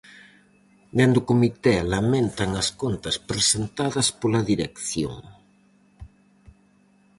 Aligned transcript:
Dende 0.97 1.17
o 1.21 1.27
comité 1.31 1.75
lamentan 1.93 2.49
as 2.61 2.67
contas 2.81 3.17
presentadas 3.29 4.07
pola 4.19 4.41
dirección. 4.51 5.17